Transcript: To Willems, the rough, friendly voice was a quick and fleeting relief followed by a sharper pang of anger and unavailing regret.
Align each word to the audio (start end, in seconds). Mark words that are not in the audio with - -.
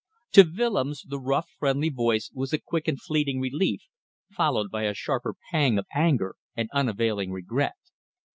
To 0.31 0.51
Willems, 0.57 1.03
the 1.03 1.19
rough, 1.19 1.47
friendly 1.59 1.89
voice 1.89 2.31
was 2.33 2.51
a 2.53 2.57
quick 2.57 2.87
and 2.87 2.99
fleeting 2.99 3.39
relief 3.39 3.83
followed 4.31 4.71
by 4.71 4.85
a 4.85 4.95
sharper 4.95 5.35
pang 5.51 5.77
of 5.77 5.85
anger 5.93 6.37
and 6.57 6.69
unavailing 6.73 7.31
regret. 7.31 7.75